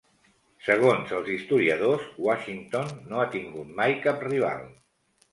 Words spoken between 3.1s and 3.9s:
no ha tingut